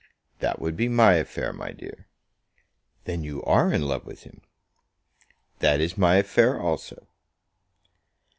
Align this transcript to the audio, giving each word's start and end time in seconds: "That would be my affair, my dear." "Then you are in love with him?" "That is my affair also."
"That 0.39 0.57
would 0.59 0.75
be 0.75 0.87
my 0.89 1.13
affair, 1.13 1.53
my 1.53 1.71
dear." 1.73 2.07
"Then 3.03 3.23
you 3.23 3.43
are 3.43 3.71
in 3.71 3.83
love 3.83 4.03
with 4.03 4.23
him?" 4.23 4.41
"That 5.59 5.79
is 5.79 5.95
my 5.95 6.15
affair 6.15 6.59
also." 6.59 7.05